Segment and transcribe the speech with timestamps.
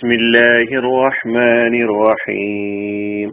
[0.00, 3.28] بسم الله الرحمن الرحيم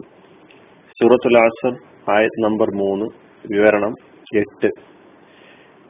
[0.98, 1.72] സൂറത്തുൽ അസർ
[2.14, 3.06] ആയത് നമ്പർ മൂന്ന്
[3.44, 3.92] വിവരണം
[4.42, 4.68] എട്ട്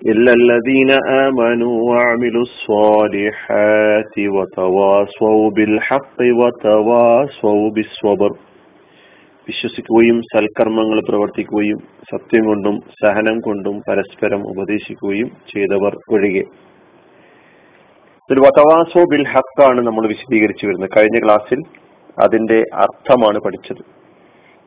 [0.02, 0.90] إلا الذين
[1.24, 8.30] آمنوا وعملوا الصالحات وتواصوا بالحق وتواصوا بالصبر
[9.46, 11.80] വിശ്വസിക്കുകയും സൽക്കർമ്മങ്ങൾ പ്രവർത്തിക്കുകയും
[12.12, 16.44] സത്യം കൊണ്ടും സഹനം കൊണ്ടും പരസ്പരം ഉപദേശിക്കുകയും ചെയ്തവർ ഒഴികെ
[18.29, 20.89] ഇതിൽ വതവാസോ ബിൽ ഹക്കാണ് നമ്മൾ വിശദീകരിച്ചു വരുന്നത്.
[20.97, 21.59] കഴിഞ്ഞ ക്ലാസ്സിൽ
[22.23, 23.81] അതിന്റെ അർത്ഥമാണ് പഠിച്ചത്.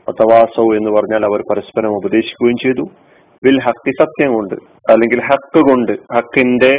[0.09, 2.85] വതവാസോ എന്ന് പറഞ്ഞാൽ അവർ പരസ്പരം ഉപദേശിക്കുകയും ചെയ്തു.
[3.45, 4.55] ബിൽ ഹക്കി സത്യം കൊണ്ട്
[4.91, 6.73] അല്ലെങ്കിൽ ഹക്ക് കൊണ്ട് ഹക്കിന്റെ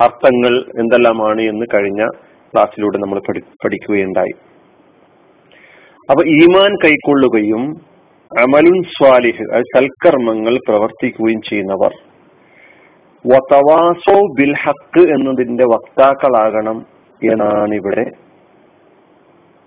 [0.00, 2.06] അർത്ഥങ്ങൾ എന്തെല്ലാമാണ് എന്ന് കഴിഞ്ഞ
[2.52, 4.34] ക്ലാസ്സിലൂടെ നമ്മൾ പഠി പഠിക്കുകയുണ്ടായി.
[6.10, 7.62] അപ്പൊ ഈമാൻ കൈക്കൊള്ളുകയും
[8.38, 11.94] അമലുൻ സ്വാലിഹ് അത് സൽക്കർമ്മങ്ങൾ പ്രവർത്തിക്കുകയും ചെയ്യുന്നവർ
[13.26, 16.86] വതവാസോ ബിൽ ഹക്ക് എന്നതിന്റെ വക്താക്കളാകണം
[17.30, 18.04] എന്നാണ് ഇവിടെ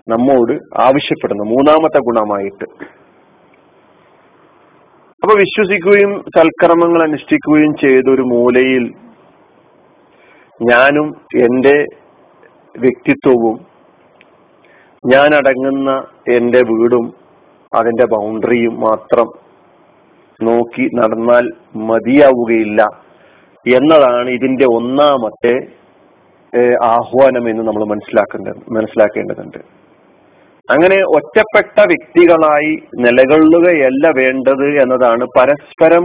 [0.08, 1.48] നമ്മോട് ആവശ്യപ്പെടുന്നത്.
[1.48, 2.64] മൂന്നാമത്തെ ഗുണമായിട്ട്.
[5.22, 8.92] അപ്പൊ വിശ്വസിക്കുകയും സൽക്കർമ്മങ്ങൾ അനുഷ്ഠിക്കുകയും ചെയ്ത ഒരു മൂലയിൽ
[10.62, 11.84] ഞാനും എന്റെ
[12.78, 13.66] വ്യക്തിത്വവും
[15.06, 15.90] ഞാൻ അടങ്ങുന്ന
[16.28, 17.14] എന്റെ വീടും
[17.74, 19.26] അതിന്റെ ബൗണ്ടറിയും മാത്രം
[20.42, 23.09] നോക്കി നടന്നാൽ മതിയാവുകയില്ല.
[23.66, 25.54] എന്നതാണ് ഇതിന്റെ ഒന്നാമത്തെ
[26.84, 29.58] ആഹ്വാനം എന്ന് നമ്മൾ മനസ്സിലാക്കേണ്ടത് മനസ്സിലാക്കേണ്ടതുണ്ട്.
[30.70, 36.04] അങ്ങനെ ഒറ്റപ്പെട്ട വ്യക്തികളായി നിലകൊള്ളുകയല്ല വേണ്ടത് എന്നതാണ് പരസ്പരം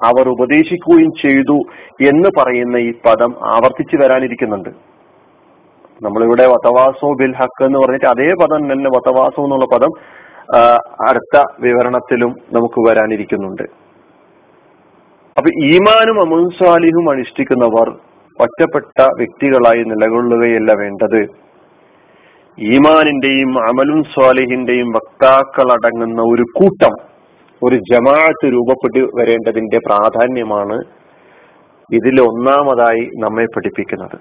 [0.00, 1.58] അവർ ഉപദേശിക്കുകയും ചെയ്തു
[2.10, 4.70] എന്ന് പറയുന്ന ഈ പദം ആവർത്തിച്ചു വരാനിരിക്കുന്നുണ്ട്.
[6.02, 9.92] നമ്മളിവിടെ വതവാസോ ബിൽ ഹക്ക് എന്ന് പറഞ്ഞിട്ട് അതേ പദം തന്നെ വതവാസോ എന്നുള്ള പദം
[11.08, 13.79] അടുത്ത വിവരണത്തിലും നമുക്ക് വരാനിരിക്കുന്നുണ്ട്.
[15.36, 17.88] അപ്പൊ ഈമാനും അമുൻസാലിഹും അനുഷ്ഠിക്കുന്നവർ
[18.38, 21.20] ഒറ്റപ്പെട്ട വ്യക്തികളായി നിലകൊള്ളുകയല്ല വേണ്ടത്.
[22.58, 26.94] ഈമാനിന്റെയും അമലുൻ സ്വാലിഹിന്റെയും വക്താക്കളടങ്ങുന്ന ഒരു കൂട്ടം
[27.62, 30.76] ഒരു ജമാഅത്ത് രൂപപ്പെട്ടു വരേണ്ടതിന്റെ പ്രാധാന്യമാണ്
[31.90, 34.18] ഇതിൽ ഒന്നാമതായി നമ്മെ പഠിപ്പിക്കുന്നത്.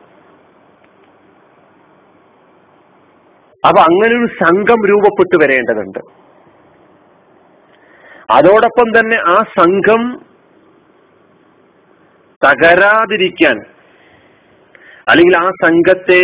[3.63, 6.01] അപ്പൊ അങ്ങനെ ഒരു സംഘം രൂപപ്പെട്ടു വരേണ്ടതുണ്ട്.
[8.37, 10.01] അതോടൊപ്പം തന്നെ ആ സംഘം
[12.41, 13.57] തകരാതിരിക്കാൻ.
[15.09, 16.21] അല്ലെങ്കിൽ ആ സംഘത്തെ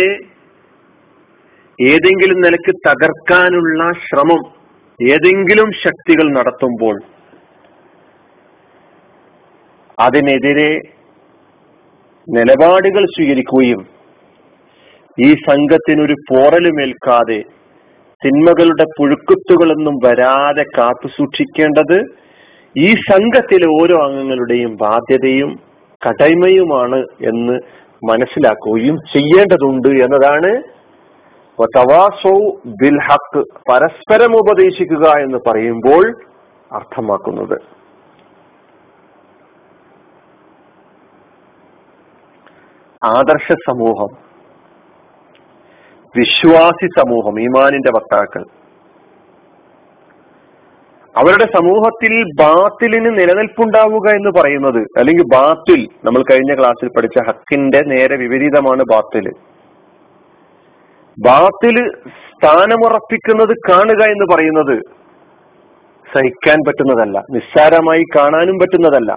[1.78, 4.42] ഏതെങ്കിലും നിലയ്ക്ക് തകർക്കാനുള്ള ശ്രമം
[5.00, 6.96] ഏതെങ്കിലും ശക്തികൾ നടത്തുമ്പോൾ
[9.98, 10.70] അതിനെതിരെ
[12.28, 13.82] നിലപാടുകൾ സ്വീകരിക്കുകയും
[15.18, 17.38] ഈ സംഘത്തിനൊരു പോറലുമേൽക്കാതെ
[18.22, 21.98] തിന്മകളുടെ പുഴുക്കുത്തുകളൊന്നും വരാതെ കാത്തു സൂക്ഷിക്കേണ്ടത്
[22.76, 25.50] ഈ സംഘത്തിലെ ഓരോ അംഗങ്ങളുടെയും ബാധ്യതയും
[26.08, 27.60] കടമയുമാണ് എന്ന്
[28.10, 30.62] മനസ്സിലാക്കുകയും ചെയ്യേണ്ടതുണ്ട് എന്നതാണ്.
[32.66, 32.98] ബിൽ
[33.70, 36.24] പരസ്പരം ഉപദേശിക്കുക എന്ന് പറയുമ്പോൾ
[36.72, 37.76] അർത്ഥമാക്കുന്നത്.
[43.04, 44.26] ആദർശ സമൂഹം
[46.16, 48.65] വിശ്വാസി സമൂഹം ഈമാനിന്റെ വക്താക്കൾ.
[51.18, 58.82] അവരുടെ സമൂഹത്തിൽ ബാത്തിലിന് നിലനിൽപ്പുണ്ടാവുക എന്ന് പറയുന്നത് അല്ലെങ്കിൽ ബാത്തിൽ നമ്മൾ കഴിഞ്ഞ ക്ലാസ്സിൽ പഠിച്ച ഹക്കിന്റെ നേരെ വിപരീതമാണ്
[58.82, 59.26] ബാത്തിൽ.
[61.18, 61.76] ബാത്തിൽ
[62.32, 64.76] സ്ഥാനമുറപ്പിക്കുന്നത് കാണുക എന്ന് പറയുന്നത്
[66.06, 69.12] സഹിക്കാൻ പറ്റുന്നതല്ല നിസ്സാരമായി കാണാനും പറ്റുന്നതല്ല.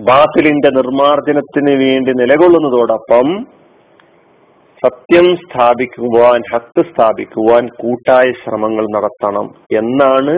[0.00, 3.28] ബാത്തിലിന്റെ നിർമാർജനത്തിന് വേണ്ടി നിലകൊള്ളുന്നതോടൊപ്പം
[4.82, 9.46] സത്യം സ്ഥാപിക്കുവാൻ ഹക്ക് സ്ഥാപിക്കുവാൻ കൂട്ടായ ശ്രമങ്ങൾ നടത്തണം
[9.80, 10.34] എന്നാണ്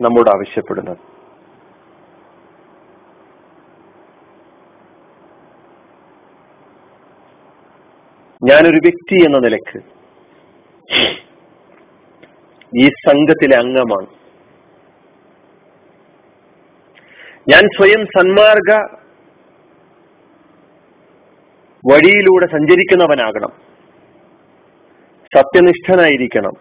[0.00, 1.02] നമ്മോട് ആവശ്യപ്പെടുന്നത്.
[8.42, 9.78] ഞാനൊരു വ്യക്തി എന്ന നിലയ്ക്ക്
[12.72, 14.08] ഈ സംഘത്തിലെ അംഗമാണ്.
[17.52, 18.70] ഞാൻ സ്വയം സന്മാർഗ
[21.86, 23.52] വഴിയിലൂടെ സഞ്ചരിക്കുന്നവനാകണം.
[25.36, 26.52] സത്യനിഷ്ഠനായിരിക്കണം.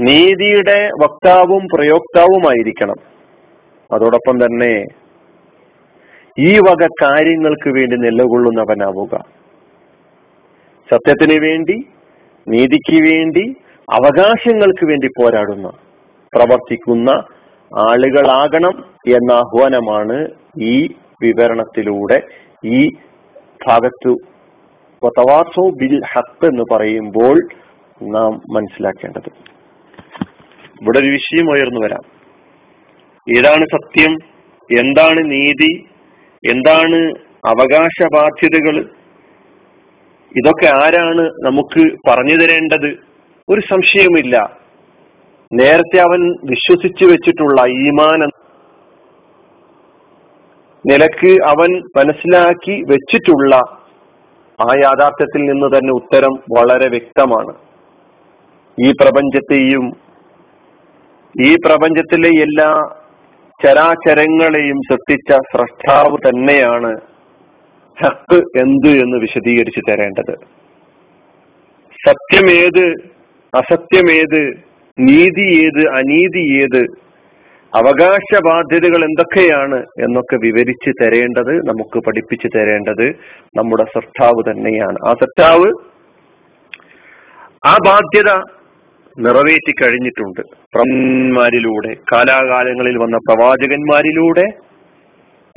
[0.00, 2.94] നീതിയുടെ വക്താവും പ്രയോക്താവുമായിരിക്കണം.
[3.94, 4.84] അതോടൊപ്പം തന്നെ
[6.38, 9.24] ഈ വക കാര്യങ്ങൾക്ക് വേണ്ടി നിലകൊള്ളുന്നവനാവുക.
[10.92, 11.86] സത്യത്തിന് വേണ്ടി
[12.48, 13.56] നീതിക്ക് വേണ്ടി
[13.92, 15.68] അവകാശങ്ങൾക്ക് വേണ്ടി പോരാടുന്ന
[16.34, 17.10] പ്രവർത്തിക്കുന്ന
[17.78, 20.28] ആളുകളാകണം എന്ന ആഹ്വാനമാണ്
[20.60, 22.22] ഈ വിവരണത്തിലൂടെ
[22.64, 22.90] ഈ
[23.68, 24.18] ഭാഗത്തു
[25.18, 27.48] തവാസോ ബിൽ ഹത്ത് എന്ന് പറയുമ്പോൾ
[28.02, 29.30] നാം മനസ്സിലാക്കേണ്ടത്.
[30.82, 32.14] ഇവിടെ ഒരു വിഷയം ഉയർന്നു വരാം.
[33.38, 34.10] ഏതാണ് സത്യം?
[34.78, 35.84] എന്താണ് നീതി?
[36.50, 37.14] എന്താണ്
[37.46, 38.76] അവകാശ ബാധ്യതകൾ
[40.36, 42.96] ഇതൊക്കെ ആരാണ് നമുക്ക് പറഞ്ഞു തരേണ്ടത്?
[43.48, 44.58] ഒരു സംശയവുമില്ല.
[45.52, 48.43] നേരത്തെ അവൻ വിശ്വസിച്ചു വെച്ചിട്ടുള്ള ഈമാൻ
[50.90, 53.54] നിലയ്ക്ക് അവൻ മനസ്സിലാക്കി വെച്ചിട്ടുള്ള
[54.58, 57.54] ആ യാഥാർത്ഥ്യത്തിൽ നിന്ന് തന്നെ ഉത്തരം വളരെ വ്യക്തമാണ്.
[58.78, 59.84] ഈ പ്രപഞ്ചത്തെയും
[61.44, 62.70] ഈ പ്രപഞ്ചത്തിലെ എല്ലാ
[63.64, 66.92] ചരാചരങ്ങളെയും സൃഷ്ടിച്ച സ്രഷ്ടാവ് തന്നെയാണ്
[68.04, 70.34] ഹക്ക് എന്ത് എന്ന് വിശദീകരിച്ചു തരേണ്ടത്.
[72.06, 72.86] സത്യമേത്
[73.54, 74.40] അസത്യമേത്
[74.98, 76.82] നീതി ഏത് അനീതി ഏത്
[77.74, 83.06] അവകാശ ബാധ്യതകൾ എന്തൊക്കെയാണ് എന്നൊക്കെ വിവരിച്ച് തരേണ്ടത് നമുക്ക് പഠിപ്പിച്ചു തരേണ്ടത്
[83.56, 84.98] നമ്മുടെ സർത്താവ് തന്നെയാണ്.
[85.08, 85.72] ആ സർത്താവ്
[87.66, 88.42] ആ ബാധ്യത
[89.18, 90.40] നിറവേറ്റി കഴിഞ്ഞിട്ടുണ്ട്.
[90.74, 94.46] പ്രമന്മാരിലൂടെ കാലാകാലങ്ങളിൽ വന്ന പ്രവാചകന്മാരിലൂടെ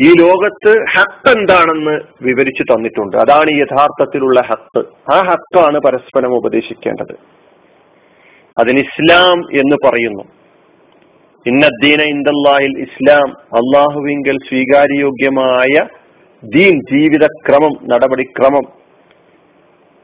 [0.02, 3.18] ഈ ലോകത്ത് ഹത്ത് എന്താണെന്ന് വിവരിച്ചു തന്നിട്ടുണ്ട്.
[3.18, 7.16] അതാണ് യഥാർത്ഥത്തിലുള്ള ഹത്ത് ആ ഹത്താണ് പരസ്പരം ഉപദേശിക്കേണ്ടത്.
[8.58, 10.37] അതിന് ഇസ്ലാം എന്ന് പറയുന്നു.
[11.50, 13.30] ഇന്നദ്ദീന ഇന്ദല്ലാഹിൽ ഇസ്ലാം
[13.60, 15.74] അള്ളാഹുവിങ്കൽ സ്വീകാര്യോഗ്യമായ
[16.44, 18.66] ദീൻ ജീവിതക്രമം നടപടിക്രമം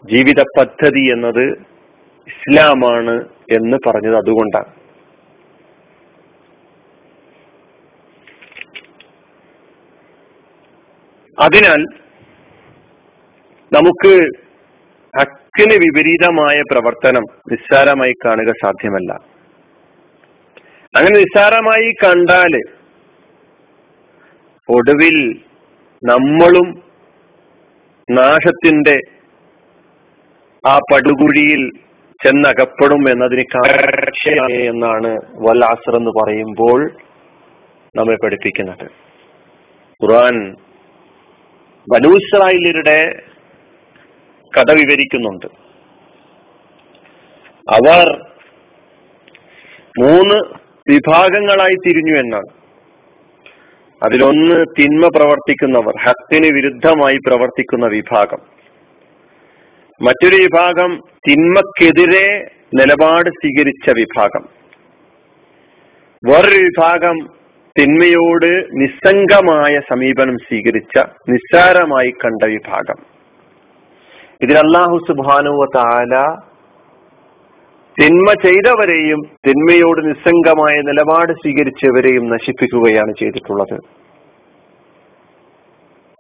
[0.03, 1.43] ജീവിത പദ്ധതി എന്നത്
[2.27, 3.15] ഇസ്ലാമാണ്
[3.51, 4.71] എന്ന് പറഞ്ഞത് അതുകൊണ്ടാണ്.
[11.37, 11.83] അതിനാൽ
[13.71, 14.13] നമുക്ക്
[15.13, 19.32] ഹക്കിന് വിപരീതമായ പ്രവർത്തനം നിസ്സാരമായി കാണുക സാധ്യമല്ല.
[20.93, 22.53] അങ്ങനെ നിസ്സാരമായി കണ്ടാൽ
[24.69, 25.17] ഒടുവിൽ
[26.03, 26.67] നമ്മളും
[28.09, 28.97] നാശത്തിന്റെ
[30.63, 31.63] ആ പടുകുഴിയിൽ
[32.21, 35.11] ചെന്നകപ്പെടും എന്നതിന് കാഴ്ചയാണ് എന്നാണ്
[35.45, 36.79] വല്ലാസർ എന്ന് പറയുമ്പോൾ
[37.95, 38.85] നമ്മെ പഠിപ്പിക്കുന്നത്.
[40.01, 40.37] ഖുർആൻ
[41.87, 42.99] ബനൂസ്രായിലരുടെ
[44.53, 45.47] കഥ വിവരിക്കുന്നുണ്ട്.
[47.67, 48.07] അവർ
[50.01, 50.37] മൂന്ന്
[50.89, 52.63] വിഭാഗങ്ങളായി തിരിഞ്ഞു എന്നാണ്.
[54.03, 58.37] അതിലൊന്ന് തിന്മ പ്രവർത്തിക്കുന്നവർ ഹത്തിന് വിരുദ്ധമായി പ്രവർത്തിക്കുന്ന വിഭാഗം.
[60.01, 60.99] മറ്റൊരു വിഭാഗം
[61.29, 64.49] തിന്മക്കെതിരെ നിലപാട് സ്വീകരിച്ച വിഭാഗം.
[66.25, 67.19] വേറൊരു വിഭാഗം
[67.79, 72.95] തിന്മയോട് നിസ്സംഗമായ സമീപനം സ്വീകരിച്ച നിസ്സാരമായി കണ്ട വിഭാഗം.
[74.41, 76.35] ഇതിൽ അള്ളാഹു സുബാനുവ താല
[78.01, 83.75] തിന്മ ചെയ്തവരെയും തിന്മയോട് നിസ്സംഗമായ നിലപാട് സ്വീകരിച്ചവരെയും നശിപ്പിക്കുകയാണ് ചെയ്തിട്ടുള്ളത്.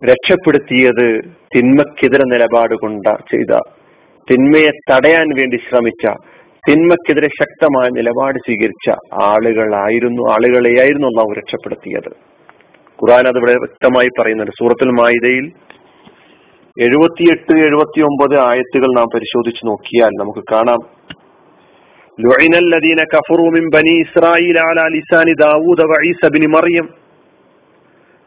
[0.09, 1.07] രക്ഷപ്പെടുത്തിയത്
[1.55, 3.57] തിന്മക്കെതിരെ നിലപാട് കൊണ്ട ചെയ്ത
[4.31, 6.05] തിന്മയെ തടയാൻ വേണ്ടി ശ്രമിച്ച
[6.67, 8.89] തിന്മക്കെതിരെ ശക്തമായ നിലപാട് സ്വീകരിച്ച
[9.23, 12.11] ആളുകളായിരുന്നു ആളുകളെയായിരുന്നു അള്ളാഹു രക്ഷപ്പെടുത്തിയത്.
[13.01, 14.51] ഖുറാൻ അത് വ്യക്തമായി പറയുന്നുണ്ട്.
[14.51, 15.45] സൂറത്തുൽ മായിദയിൽ
[16.79, 20.81] എഴുപത്തിയെട്ട് എഴുപത്തി ഒമ്പത് ആയത്തുകൾ നാം പരിശോധിച്ച് നോക്കിയാൽ നമുക്ക് കാണാം.
[22.18, 26.86] لعن الذين كفروا من بني إسرائيل على لسان داود وعيسى بن مريم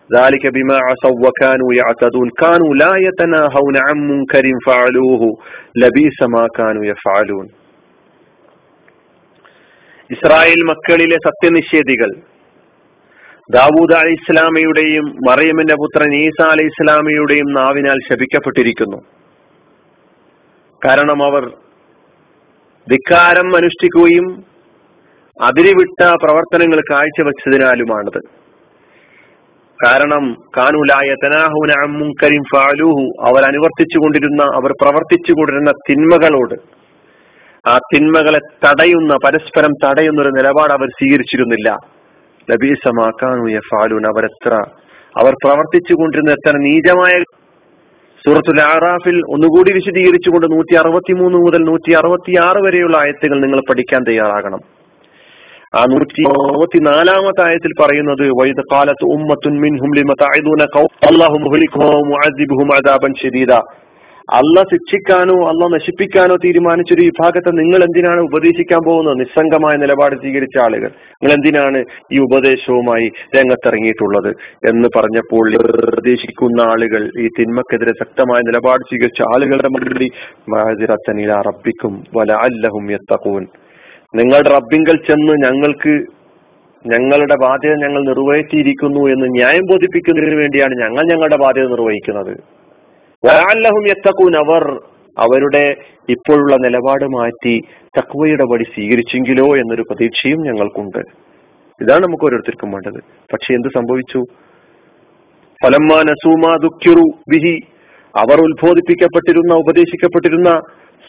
[0.09, 5.21] ذلك بما عصوا وكانوا يعتدون كانوا لا يتناهون عن منكر فعلوه
[5.75, 7.47] لبيس ما كانوا يفعلون
[10.09, 12.09] ഇസ്രായേൽ മക്കളിലെ സത്യനിഷേധികൾ
[13.49, 18.99] ദാവൂദ് അലി ഇസ്ലാമയുടെയും മറിയമിന്റെ പുത്രൻ ഈസ അലി ഇസ്ലാമയുടെയും നാവിനാൽ ശപിക്കപ്പെട്ടിരിക്കുന്നു
[20.81, 21.45] കാരണം അവർ
[22.90, 24.26] ധിക്കാരം അനുഷ്ഠിക്കുകയും
[25.42, 28.20] അതിരിവിട്ട പ്രവർത്തനങ്ങൾ കാഴ്ചവെച്ചതിനാലുമാണത്.
[29.84, 31.72] കാരണം കാനുലായ തനാഹുന
[32.54, 36.54] ഫാലൂഹു അവർ അനുവർത്തിച്ചു കൊണ്ടിരുന്ന അവർ പ്രവർത്തിച്ചു കൊണ്ടിരുന്ന തിന്മകളോട്
[37.68, 41.76] ആ തിന്മകളെ തടയുന്ന പരസ്പരം തടയുന്ന ഒരു നിലപാട് അവർ സ്വീകരിച്ചിരുന്നില്ല.
[42.50, 44.54] ലബീസമാക്കാനു ഫാലൂൻ അവരെത്ര
[45.20, 47.22] അവർ പ്രവർത്തിച്ചു കൊണ്ടിരുന്ന എത്ര നീചമായ
[48.26, 54.02] സൂറത്തുൽ ആറാഫിൽ ഒന്നുകൂടി വിശദീകരിച്ചുകൊണ്ട് നൂറ്റി അറുപത്തി മൂന്ന് മുതൽ നൂറ്റി അറുപത്തി ആറ് വരെയുള്ള ആയത്തുകൾ നിങ്ങൾ പഠിക്കാൻ
[54.02, 54.60] തയ്യാറാകണം.
[55.76, 60.66] ആ നൂറ്റി അറുപത്തി നാലാമത്തെ ആയത്തിൽ പറയുന്നത് വൈദ കാലത്ത് ഉമ്മത്തുൻ മിൻഹും ലിമ തഅദൂന
[61.10, 63.52] അല്ലാഹു മുഹ്ലികുഹും മുഅദ്ദിബുഹും അദാബൻ ശദീദ.
[64.30, 69.20] അല്ല ശിക്ഷിക്കാനോ അല്ല നശിപ്പിക്കാനോ തീരുമാനിച്ചൊരു വിഭാഗത്തെ നിങ്ങൾ എന്തിനാണ് ഉപദേശിക്കാൻ പോകുന്നത്?
[69.20, 70.88] നിസ്സംഗമായ നിലപാട് സ്വീകരിച്ച ആളുകൾ.
[70.88, 74.30] നിങ്ങൾ എന്തിനാണ് ഈ ഉപദേശവുമായി രംഗത്തിറങ്ങിയിട്ടുള്ളത്?
[74.68, 80.10] എന്ന് പറഞ്ഞപ്പോൾ ഉപദേശിക്കുന്ന ആളുകൾ ഈ തിന്മക്കെതിരെ ശക്തമായ നിലപാട് സ്വീകരിച്ച ആളുകളുടെ മറുപടി
[80.48, 83.46] മഹാജിറത്തനിയിൽ അറപ്പിക്കും വല അല്ലഹും യത്തഖൂൻ.
[84.14, 85.94] നിങ്ങളുടെ റബ്ബിങ്കൽ ചെന്ന് ഞങ്ങൾക്ക്
[86.86, 92.36] ഞങ്ങളുടെ ബാധ്യത ഞങ്ങൾ നിർവഹിച്ചിരിക്കുന്നു എന്ന് ന്യായം ബോധിപ്പിക്കുന്നതിന് വേണ്ടിയാണ് ഞങ്ങൾ ഞങ്ങളുടെ ബാധ്യത നിർവഹിക്കുന്നത്.
[93.26, 94.80] വലാല്ലഹും എത്തക്കൂൻ അവർ
[95.18, 95.76] അവരുടെ
[96.08, 97.62] ഇപ്പോഴുള്ള നിലപാട് മാറ്റി
[97.98, 100.98] തക്വയുടെ വഴി സ്വീകരിച്ചെങ്കിലോ എന്നൊരു പ്രതീക്ഷയും ഞങ്ങൾക്കുണ്ട്.
[101.82, 103.02] ഇതാണ് നമുക്ക് ഓരോരുത്തർക്കും വേണ്ടത്.
[103.32, 104.24] പക്ഷെ എന്ത് സംഭവിച്ചു?
[105.64, 106.02] ഫലമ്മാ
[107.30, 107.60] ബിഹി.
[108.16, 110.50] അവർ ഉത്ബോധിപ്പിക്കപ്പെട്ടിരുന്ന ഉപദേശിക്കപ്പെട്ടിരുന്ന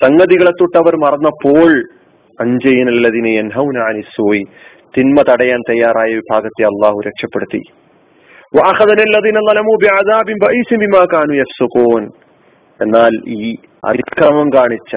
[0.04, 1.90] സംഗതികളെ തൊട്ട് അവർ മറന്നപ്പോൾ
[2.40, 4.44] അഞ്ചയിനല്ലതിനെ എൻഹൗനാനിസോയി
[4.98, 7.62] തിന്മ തടയാൻ തയ്യാറായ വിഭാഗത്തെ അള്ളാഹു രക്ഷപ്പെടുത്തി.
[12.82, 13.56] എന്നാൽ ഈ
[13.88, 14.96] അതിക്രമം കാണിച്ച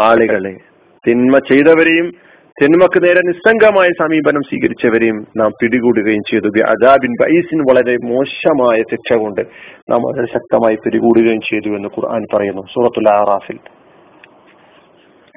[0.00, 0.54] ആളുകളെ
[1.08, 2.10] തിന്മ ചെയ്തവരെയും
[2.62, 6.46] തിന്മക്ക് നേരെ നിസ്സംഗമായ സമീപനം സ്വീകരിച്ചവരെയും നാം പിടികൂടുകയും ചെയ്തു.
[6.46, 9.40] അദാബിൻ ബൈസിൻ വളരെ മോശമായ ശിക്ഷ കൊണ്ട്
[9.90, 12.62] നാം വളരെ ശക്തമായി പിടികൂടുകയും ചെയ്തു എന്ന് ഖുർആൻ പറയുന്നു.
[12.62, 13.58] സൂറത്തുൽ ആറാഫിൽ.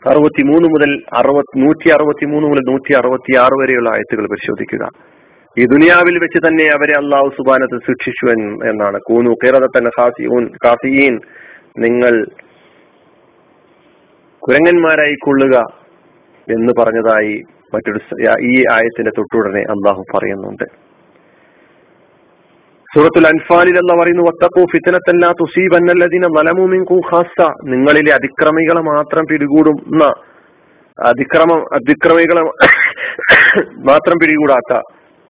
[0.10, 5.15] അറുപത്തിമൂന്ന് മുതൽ അറുപത് നൂറ്റി അറുപത്തി മൂന്ന് മുതൽ നൂറ്റി അറുപത്തി ആറ് വരെയുള്ള ആയത്തുകൾ പരിശോധിക്കുക.
[5.58, 8.26] ഈ ദുനിയാവിൽ വെച്ച് തന്നെ അവരെ അള്ളാഹു സുബാനത്ത് ശിക്ഷിച്ചു
[8.70, 8.98] എന്നാണ്.
[9.08, 9.92] കൂനു കേരളത്തന്നെ
[10.66, 11.16] ഖാസിയീൻ
[11.86, 12.14] നിങ്ങൾ
[14.44, 15.56] കുരങ്ങന്മാരായി കൊള്ളുക
[16.48, 17.36] എന്ന് പറഞ്ഞതായി
[17.74, 18.00] മറ്റൊരു
[18.50, 20.66] ഈ ആയത്തിന്റെ തൊട്ടുടനെ അള്ളാഹു പറയുന്നുണ്ട്.
[22.90, 30.04] സൂറത്തുൽ അൻഫാലിൽ അല്ല പറയുന്നു വത്തക്കു ഫിത്തനത്തല്ലാ തുസീബന്നല്ലതിനെ വലമുമിൻകും ഖാസ നിങ്ങളിലെ അതിക്രമികളെ മാത്രം പിടികൂടുന്ന
[31.00, 32.44] അതിക്രമം അതിക്രമികളെ
[33.90, 34.74] മാത്രം പിടികൂടാത്ത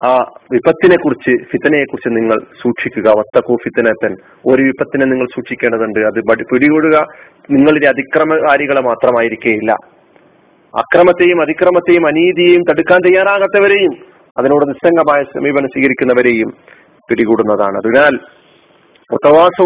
[0.04, 3.10] ആ വിപത്തിനെ കുറിച്ച് ഫിത്തനയെ കുറിച്ച് നിങ്ങൾ സൂക്ഷിക്കുക.
[3.10, 3.56] വത്തക്കോ
[4.04, 6.00] തൻ ഒരു വിപത്തിനെ നിങ്ങൾ സൂക്ഷിക്കേണ്ടതുണ്ട്.
[6.00, 7.06] അത് പിടികൂടുക.
[7.50, 9.72] നിങ്ങളിലെ അതിക്രമകാരികളെ മാത്രമായിരിക്കേയില്ല.
[10.78, 13.96] അക്രമത്തെയും അതിക്രമത്തെയും അനീതിയെയും തടുക്കാൻ തയ്യാറാകാത്തവരെയും
[14.38, 16.54] അതിനോട് നിസ്സംഗമായ സമീപനം സ്വീകരിക്കുന്നവരെയും
[17.10, 17.76] പിടികൂടുന്നതാണ്.
[17.76, 18.18] അതിനാൽ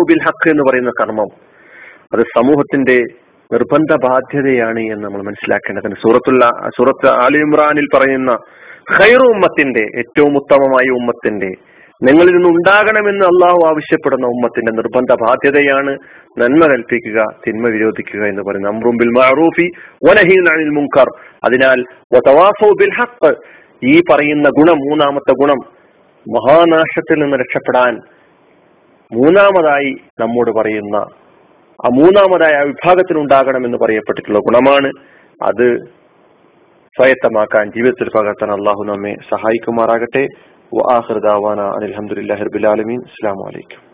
[0.09, 1.29] ബിൽ ഹക്ക് എന്ന് പറയുന്ന കർമ്മം
[2.13, 3.05] അത് സമൂഹത്തിന്റെ
[3.53, 8.37] നിർബന്ധ ബാധ്യതയാണ് എന്ന് നമ്മൾ മനസ്സിലാക്കേണ്ടതിന് സൂറത്തുള്ള സൂറത്ത് ആലി ഇമ്രാനിൽ പറയുന്ന
[8.89, 11.51] ഖൈറു ഉമ്മത്തിന്റെ ഏറ്റവും ഉത്തമമായ ഉമ്മത്തിന്റെ
[12.03, 15.93] നിങ്ങളിൽ നിന്ന് ഉണ്ടാകണമെന്ന് അള്ളാഹു ആവശ്യപ്പെടുന്ന ഉമ്മത്തിന്റെ നിർബന്ധ ബാധ്യതയാണ്
[16.39, 18.73] നന്മ കൽപ്പിക്കുക തിന്മ വിരോധിക്കുക എന്ന് പറയുന്നത്.
[18.75, 19.67] അമ്രുംബിൽ മാറൂഫി
[20.09, 21.09] വനഹീൻ മുൻകർ.
[21.45, 21.81] അതിനാൽ
[22.79, 23.33] ബിൽ ഹക്ക്
[23.85, 25.61] ഈ പറയുന്ന ഗുണം മൂന്നാമത്തെ ഗുണം
[26.27, 27.95] മഹാനാശത്തിൽ നിന്ന് രക്ഷപ്പെടാൻ
[29.13, 30.97] മൂന്നാമതായി നമ്മോട് പറയുന്ന
[31.85, 34.89] ആ മൂന്നാമതായ ആ വിഭാഗത്തിൽ ഉണ്ടാകണമെന്ന് പറയപ്പെട്ടിട്ടുള്ള ഗുണമാണ്
[35.41, 35.67] അത്
[36.97, 40.27] സ്വായത്തമാക്കാൻ ജീവിതത്തിൽ പകർത്താൻ അള്ളാഹു നമ്മെ സഹായിക്കുമാറാകട്ടെ.
[41.79, 43.88] അലഹമുല്ലാ ഹർബുലാലമീൻ അസ്സാം വലൈക്കും